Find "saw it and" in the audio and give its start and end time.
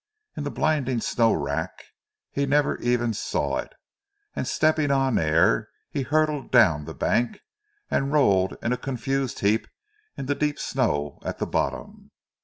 3.13-4.47